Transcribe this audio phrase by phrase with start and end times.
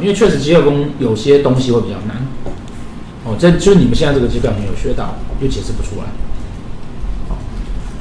[0.00, 2.16] 因为确实极乐宫有些东西会比较难。
[3.24, 6.06] 哦，这就是你们现在这个阶段没有学到，又解释不出来。
[7.28, 7.36] 好，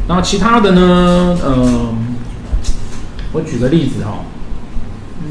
[0.08, 1.96] 然后其他的呢，嗯、呃，
[3.34, 4.20] 我举个例子哈、哦，
[5.22, 5.28] 嗯，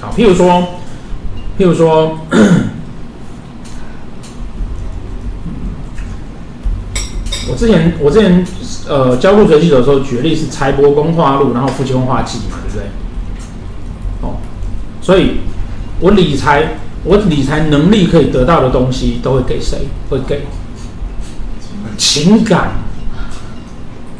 [0.00, 0.80] 好，譬如说，
[1.58, 2.18] 譬如说。
[7.50, 8.46] 我之前我之前
[8.86, 12.84] 呃教入学系的时候，举例是财帛宫化禄，然后夫妻宫化忌嘛，对不对？
[15.08, 15.40] 所以
[16.00, 19.88] 我理财我理财能力可以得到的东西，都会给谁？
[20.10, 20.42] 会给
[21.96, 22.72] 情感，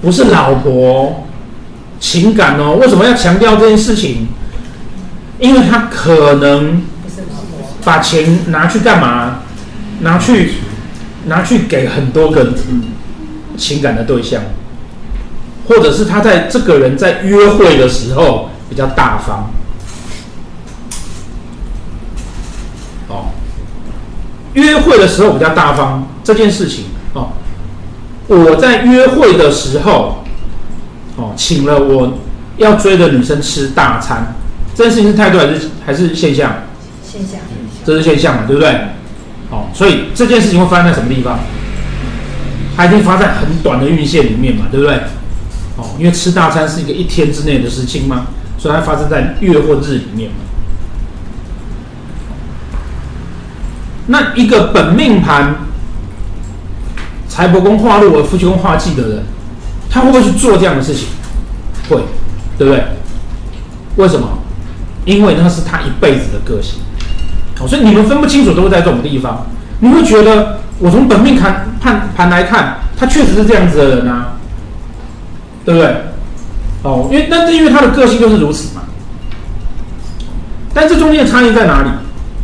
[0.00, 1.26] 不是老婆，
[2.00, 2.78] 情感哦。
[2.80, 4.28] 为什么要强调这件事情？
[5.38, 6.80] 因为他可能
[7.84, 9.40] 把钱拿去干嘛？
[10.00, 10.52] 拿去
[11.26, 12.54] 拿去给很多个。
[13.58, 14.40] 情感的对象，
[15.66, 19.50] 或者是他在这个人在约会的时候比较大方，
[24.58, 27.28] 约会的时候比较大方这件事情哦，
[28.26, 30.24] 我在约会的时候，
[31.16, 32.18] 哦，请了我
[32.56, 34.34] 要追的女生吃大餐，
[34.74, 36.64] 这件事情是态度还是还是现象？
[37.02, 37.40] 现象，
[37.84, 38.70] 这是现象嘛，对不对？
[39.50, 41.38] 哦，所以这件事情会发生在什么地方？
[42.76, 44.94] 它一定发在很短的运线里面嘛，对不对？
[45.76, 48.26] 哦，因为吃大餐是一个一天之内的事情嘛，
[48.58, 50.36] 所以它发生在月或日里面嘛。
[54.08, 55.54] 那一个本命盘
[57.28, 59.22] 财帛宫化禄而夫妻宫化忌的人，
[59.88, 61.08] 他会不会去做这样的事情？
[61.88, 62.02] 会，
[62.58, 62.84] 对不对？
[63.96, 64.26] 为什么？
[65.04, 66.80] 因为那是他一辈子的个性。
[67.66, 69.46] 所以你们分不清楚都会在这种地方，
[69.80, 70.58] 你会觉得。
[70.80, 74.34] 我从本命盘判盘来看，他确实是这样子的人啊，
[75.64, 75.92] 对不对？
[76.84, 78.82] 哦，因为那是因为他的个性就是如此嘛。
[80.72, 81.88] 但这中间的差异在哪里？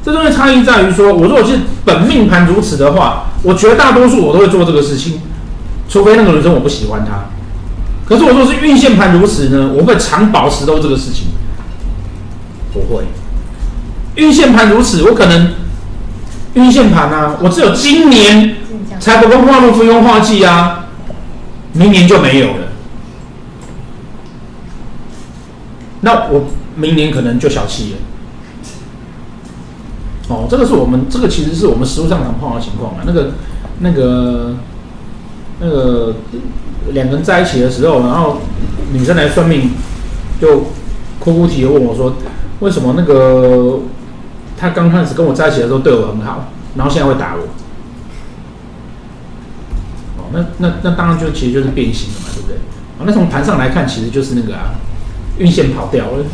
[0.05, 5.21] 这中间差异在于说，我如果是本命盘如此的话，我绝大多数我都会做这个事情，
[5.89, 7.25] 除非那个女生我不喜欢她。
[8.05, 11.29] 可是我说是运线盘如此呢，我会常保持都这个事情，
[12.73, 13.05] 不会。
[14.17, 15.53] 运线盘如此，我可能。
[16.55, 18.59] 运线盘啊，我只有今年
[19.01, 20.85] 财帛宫化禄夫妻宫化忌啊，
[21.73, 22.69] 明年就没有了。
[26.03, 27.99] 那我明年可能就小气了。
[30.29, 33.03] 哦，这个是我们这个其实是我们实务上常碰到的情况啊。
[33.07, 33.33] 那个
[33.81, 34.55] 那个
[35.61, 36.15] 那个
[36.93, 38.39] 两个人在一起的时候，然后
[38.93, 39.71] 女生来算命，
[40.41, 40.67] 就
[41.19, 42.15] 哭哭啼啼问我说
[42.61, 43.81] ：“为什么那个？”
[44.57, 47.43] 他刚开始跟我在一起的时候对我很好，然后现在会打我。
[50.17, 52.57] 哦，那那那当然就其实就是变心了嘛，对不对？
[52.99, 54.75] 哦，那从盘上来看，其实就是那个啊，
[55.39, 56.25] 运线跑掉了，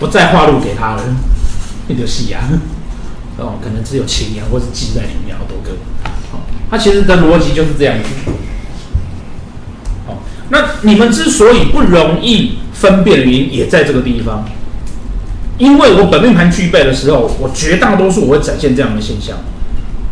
[0.00, 1.02] 不再化路给他了，
[1.88, 2.42] 那就戏啊。
[3.38, 5.78] 哦，可能只有情啊，或是鸡在里面好多个。
[6.32, 8.30] 哦，他其实的逻辑就是这样子。
[10.06, 14.44] 哦，那你们之所以不容易分辨原因，也在这个地方。
[15.58, 19.38] 因为我本命盘具备的时候，我绝大多数我会展现这样的现象，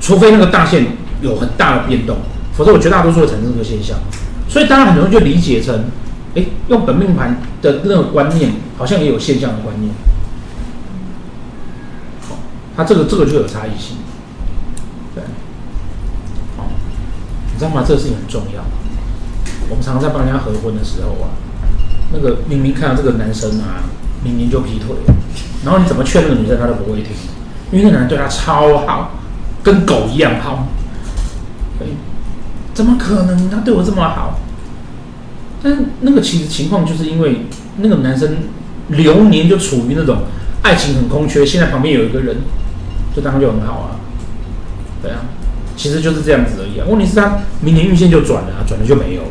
[0.01, 0.87] 除非那个大线
[1.21, 2.17] 有很大的变动，
[2.57, 3.97] 否则我绝大多数会产生这个现象。
[4.49, 5.85] 所以大家很容易就理解成，
[6.35, 9.93] 哎，用本命盘的那个观念，好像也有现象的观念。
[12.77, 13.97] 他，这个这个就有差异性。
[15.15, 15.23] 对，
[16.57, 16.67] 好，
[17.53, 17.85] 你知道吗？
[17.87, 18.63] 这个事情很重要。
[19.71, 21.31] 我们常常在帮人家合婚的时候啊，
[22.13, 23.85] 那个明明看到这个男生啊。
[24.25, 24.97] 明明就劈腿，
[25.67, 27.11] 然后你怎么劝那个女生，她都不会听，
[27.71, 29.11] 因为那个男人对她超好，
[29.63, 30.67] 跟狗一样好。
[31.79, 31.85] 哎，
[32.73, 33.51] 怎么可能？
[33.51, 34.39] 他对我这么好？
[35.63, 37.45] 但那个其实情况就是因为
[37.77, 38.35] 那个男生
[38.89, 40.23] 流年就处于那种
[40.63, 42.39] 爱情很空缺，现在旁边有一个人，
[43.15, 43.97] 就当然就很好啊。
[45.03, 45.21] 对啊，
[45.77, 46.87] 其实就是这样子而已啊。
[46.89, 49.29] 问题是他明年运线就转了啊，转了就没有了。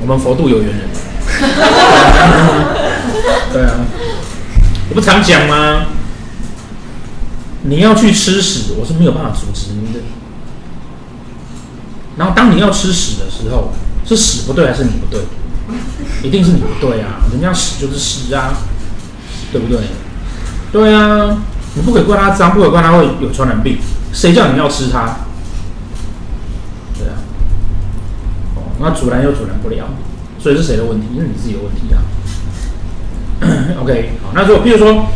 [0.00, 0.80] 我们佛度有缘人，
[3.52, 3.74] 对啊，
[4.90, 5.86] 我不常讲吗？
[7.62, 10.00] 你要去吃屎，我是没有办法阻止你的。
[12.16, 13.70] 然后当你要吃屎的时候，
[14.06, 15.20] 是屎不对还是你不对？
[16.22, 17.20] 一定是你不对啊！
[17.32, 18.52] 人家屎就是屎啊，
[19.50, 19.80] 对不对？
[20.72, 21.36] 对啊，
[21.74, 23.78] 你不可以怪他脏，不可以怪他会有传染病，
[24.12, 25.16] 谁叫你要吃它？
[28.80, 29.86] 那阻拦又阻拦不了，
[30.40, 31.06] 所以是谁的问题？
[31.16, 32.02] 是你自己有问题啊。
[33.80, 35.06] OK，好，那如果譬如说，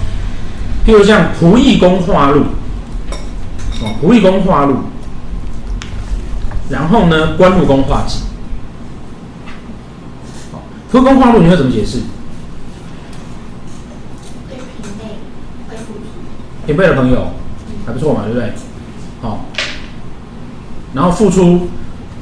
[0.87, 2.43] 譬如像仆役宫化禄，
[3.83, 4.77] 哦，仆役宫化禄，
[6.71, 8.21] 然后呢，官禄宫化忌。
[10.87, 12.01] 好，夫宫化禄你会怎么解释？
[14.49, 15.05] 对平辈
[15.69, 16.01] 会付出。
[16.67, 17.33] 平辈的朋友
[17.87, 18.53] 还不错嘛，对不对？
[19.23, 19.47] 好，
[20.95, 21.69] 然后付出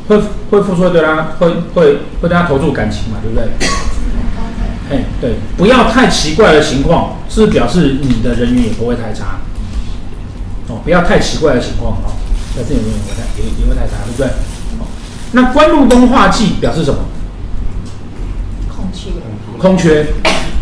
[0.08, 0.18] 会
[0.50, 3.48] 会付出对他会会会对他投注感情嘛，对不对？
[4.90, 9.38] 哎，对，不要太奇怪的情况，是表示你的人缘也不会太差。
[10.68, 12.12] 哦，不要太奇怪的情况哈，
[12.56, 14.26] 那这里面也会太也也会太差，对不对？
[14.78, 14.86] 哦，
[15.32, 17.00] 那官禄宫化忌表示什么？
[19.64, 20.04] 空缺。
[20.04, 20.06] 空缺。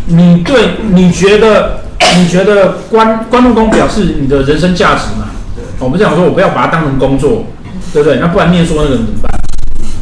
[0.06, 1.81] 你对，你觉得
[2.16, 5.31] 你觉得关关禄宫表示你的人生价值嘛？
[5.81, 7.46] 我们讲说，我不要把它当成工作，
[7.93, 8.20] 对不对？
[8.20, 9.32] 那不然念书那个人怎么办？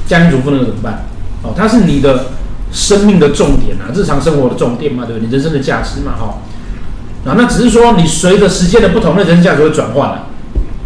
[0.07, 1.07] 家庭主妇那个怎么办？
[1.43, 2.27] 哦，它是你的
[2.71, 5.27] 生命的重点啊，日常生活的重点嘛，对不对？
[5.27, 7.31] 你人生的价值嘛，哈、哦。
[7.31, 10.27] 啊，那只是说你随着时间的不同，那人生价值会转换了。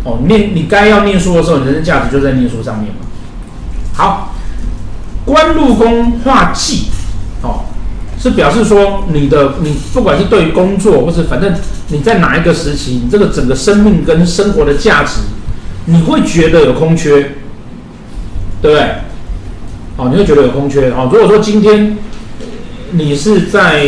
[0.04, 3.06] 哦，念你该要念书的时候，你人生价值就在念书上面嘛。
[3.94, 4.34] 好，
[5.24, 6.93] 官禄宫化忌，哦，
[8.24, 11.54] 是表示说你的你不管是对于工作，或是反正
[11.88, 15.20] 你在哪一个时期，你这个整个生命跟生活的价值，
[15.84, 17.34] 你会觉得有空缺，
[18.62, 18.80] 对不对？
[19.98, 20.90] 哦，你会觉得有空缺。
[20.90, 21.98] 哦，如果说今天
[22.92, 23.84] 你是在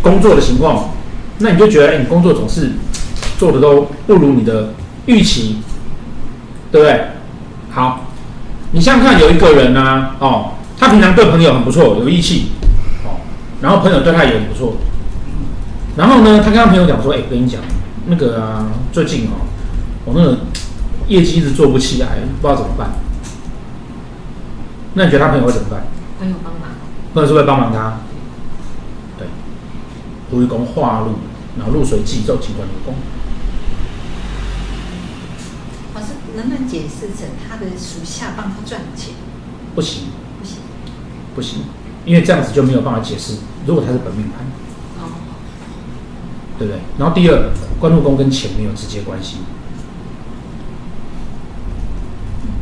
[0.00, 0.90] 工作的情况。
[1.40, 2.72] 那你就觉得，你工作总是
[3.38, 4.74] 做的都不如你的
[5.06, 5.58] 预期，
[6.72, 7.00] 对不对？
[7.70, 8.06] 好，
[8.72, 12.46] 你想想看，有一个人呢、啊，哦，他平常对朋友很不错，有义气，
[13.60, 14.76] 然后朋友对他也很不错，
[15.96, 17.60] 然后呢，他跟他朋友讲说，哎、欸，跟你讲，
[18.06, 19.46] 那个啊，最近哦，
[20.04, 20.38] 我那个
[21.08, 22.90] 业绩一直做不起来，不知道怎么办。
[24.94, 25.82] 那你觉得他朋友会怎么办？
[26.18, 26.62] 朋友帮忙。
[27.14, 28.00] 朋友是不是帮忙他？
[29.18, 29.26] 对，
[30.30, 31.14] 仆役宫化禄。
[31.56, 32.94] 然后禄水忌走进官禄宫，
[35.92, 39.14] 老师能不能解释成他的属下帮他赚钱？
[39.74, 40.04] 不行，
[40.38, 40.58] 不行，
[41.34, 41.62] 不行，
[42.08, 43.34] 因为这样子就没有办法解释。
[43.66, 44.46] 如果他是本命盘，
[44.98, 45.12] 哦，
[46.58, 46.80] 对不对？
[46.98, 49.36] 然后第二，官禄宫跟钱没有直接关系。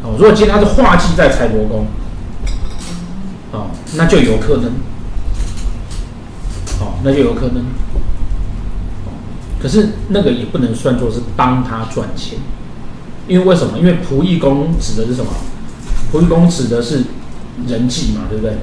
[0.02, 1.86] 哦，如果今天他是化忌在财帛宫，
[3.52, 4.72] 哦，那就有可能，
[6.80, 7.64] 哦，那就有可能。
[9.62, 12.38] 可是那个也不能算作是帮他赚钱，
[13.28, 13.78] 因为为什么？
[13.78, 15.30] 因为仆役宫指的是什么？
[16.12, 17.04] 仆役宫指的是
[17.66, 18.56] 人际嘛，对不对？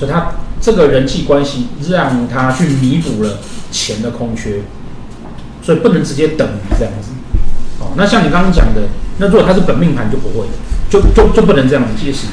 [0.00, 0.32] 所以他
[0.62, 3.36] 这个人际关系让他去弥补了
[3.70, 4.62] 钱的空缺，
[5.60, 7.10] 所以不能直接等于这样子。
[7.80, 8.84] 哦，那像你刚刚讲的，
[9.18, 10.46] 那如果他是本命盘就不会，
[10.88, 12.28] 就就就不能这样子解释。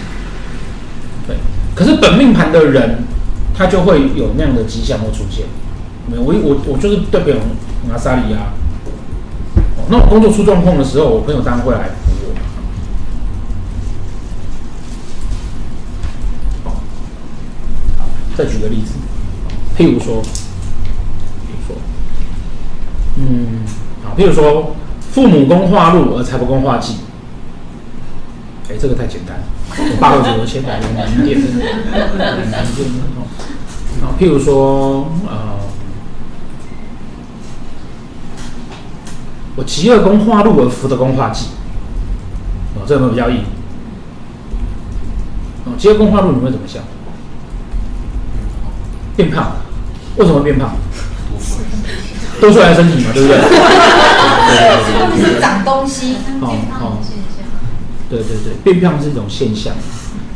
[1.28, 1.36] 对，
[1.76, 3.04] 可是本命盘的人，
[3.54, 5.44] 他就会有那样的迹象会出现。
[6.10, 7.38] 没有，我我我就是对朋友
[7.90, 8.56] 拿沙里啊。
[9.76, 11.90] 哦，那我工作出状况的时候，我朋友当然会来
[18.38, 18.94] 再举个例子，
[19.76, 21.76] 譬如说，譬如说，
[23.16, 23.66] 嗯，
[24.04, 24.76] 好，譬如说，
[25.12, 26.98] 父母宫化禄而财帛宫化忌。
[28.70, 29.40] 哎，这个太简单，
[29.72, 31.42] 我爸会觉得先改难一点，
[32.52, 32.90] 难一点。
[34.02, 35.58] 好，譬如说，呃。
[39.56, 41.48] 我疾厄宫化禄而福德宫化忌，
[42.76, 43.40] 哦，这个比较易。
[45.66, 46.84] 哦，疾厄宫化禄你会怎么想？
[49.18, 49.58] 变胖？
[50.16, 50.78] 为什么变胖？
[52.40, 53.38] 多出来的身体嘛，对不对？
[55.34, 56.16] 是长东西。
[56.40, 56.98] 哦哦。
[58.10, 59.74] 对对对，变胖是一种现象，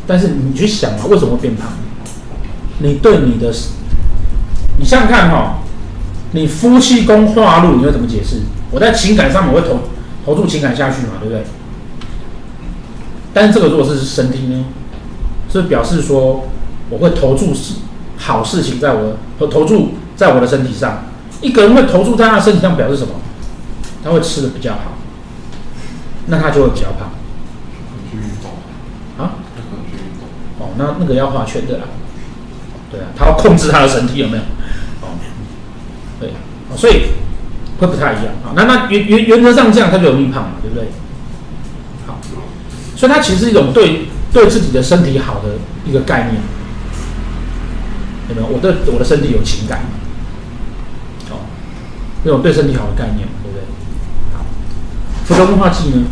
[0.06, 1.68] 但是你去想啊，为什么变胖？
[2.80, 3.50] 你对你的，
[4.78, 5.64] 你想想看哈、哦，
[6.32, 8.42] 你夫妻宫化禄，你会怎么解释？
[8.70, 9.78] 我在情感上面我会投
[10.26, 11.44] 投注情感下去嘛，对不对？
[13.32, 14.66] 但是这个如果是身体呢，
[15.50, 16.48] 是表示说
[16.90, 17.76] 我会投注事
[18.22, 21.04] 好事情在我和投注在我的身体上。
[21.40, 23.14] 一个人会投注在他的身体上，表示什么？
[24.02, 24.94] 他会吃的比较好，
[26.26, 27.10] 那他就会比较胖。
[28.10, 28.50] 去运动
[29.18, 29.34] 啊？
[30.58, 31.84] 哦，那那个要画圈的啦。
[32.90, 34.42] 对啊，他要控制他的身体有没有？
[35.02, 35.18] 哦，
[36.20, 36.30] 对，
[36.76, 37.08] 所以。
[37.80, 40.86] 会不太一样啊，那那原原原则上这样，他就容易胖嘛，对不对？
[42.06, 42.16] 好，
[42.94, 46.36] 所以它其实是一种对对自己的身体好的一个概念，
[48.34, 48.48] 有没有？
[48.54, 49.82] 我对我的身体有情感，
[51.30, 51.44] 哦，
[52.24, 53.62] 这种对身体好的概念，对不对？
[54.34, 54.44] 好，
[55.24, 56.04] 福德宫化忌呢？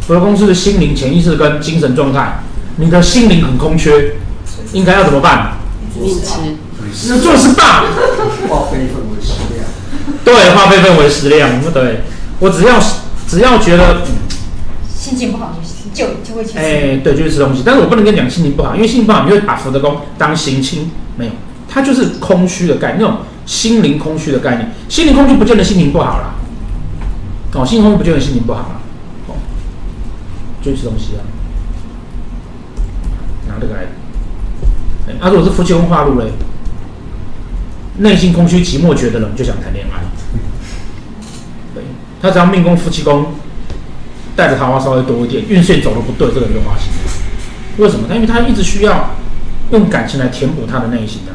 [0.00, 2.40] 福德宫是心灵、潜意识跟精神状态，
[2.76, 4.14] 你的心灵很空缺，
[4.72, 5.58] 应该要怎么办？
[5.94, 6.56] 你吃，
[7.08, 7.82] 那做事大，
[8.48, 9.66] 化悲愤为食量。
[10.24, 11.50] 对，化悲愤为食量。
[11.72, 12.00] 对，
[12.38, 12.80] 我只要
[13.26, 14.02] 只要觉得，
[14.96, 15.67] 心情不好就
[16.54, 17.62] 哎，对，就是吃东西。
[17.64, 21.32] 但是我不能跟你讲心情不好，因为心情不好，你会把福德宫当行亲，没有，
[21.68, 24.70] 它就是空虚的概念，那种心灵空虚的概念。
[24.88, 26.34] 心灵空虚不见得心情不好啦，
[27.54, 28.80] 哦，心灵空虚不见得心情不好啦，
[29.28, 29.34] 哦，
[30.62, 31.20] 就吃东西啊，
[33.48, 33.80] 拿这个来。
[35.08, 36.26] 哎，啊，如果是夫妻宫化禄嘞，
[37.98, 40.04] 内心空虚、寂寞、觉得冷，就想谈恋爱。
[41.74, 41.82] 对，
[42.22, 43.26] 他只要命宫、夫妻宫。
[44.38, 46.92] 带着桃花稍微多一点，运线走的不对，这个人就花心。
[47.78, 48.06] 为什么？
[48.08, 49.16] 他因为他一直需要
[49.72, 51.34] 用感情来填补他的内心啊，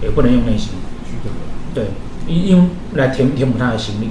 [0.00, 0.68] 也不能用内心，
[1.74, 1.86] 对，
[2.28, 4.10] 因用来填填补他的心灵。